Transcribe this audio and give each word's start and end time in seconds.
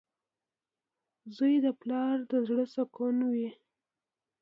•زوی 1.35 1.55
د 1.65 1.67
پلار 1.81 2.17
د 2.31 2.33
زړۀ 2.47 2.65
سکون 2.75 3.17
وي. 3.31 3.49